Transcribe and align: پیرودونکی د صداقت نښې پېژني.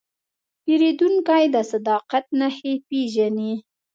پیرودونکی 0.63 1.43
د 1.53 1.55
صداقت 1.71 2.25
نښې 2.39 2.73
پېژني. 2.87 3.53